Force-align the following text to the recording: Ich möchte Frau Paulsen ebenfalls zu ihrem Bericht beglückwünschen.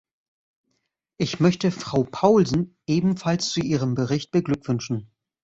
Ich 1.19 1.39
möchte 1.39 1.69
Frau 1.69 2.01
Paulsen 2.03 2.75
ebenfalls 2.87 3.51
zu 3.51 3.59
ihrem 3.59 3.93
Bericht 3.93 4.31
beglückwünschen. 4.31 5.11